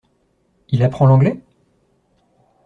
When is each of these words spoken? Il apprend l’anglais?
Il 0.69 0.81
apprend 0.81 1.05
l’anglais? 1.05 1.39